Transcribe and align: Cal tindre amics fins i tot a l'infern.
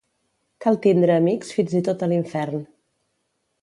Cal 0.65 0.79
tindre 0.85 1.19
amics 1.23 1.53
fins 1.59 1.79
i 1.83 1.85
tot 1.91 2.05
a 2.05 2.11
l'infern. 2.15 2.69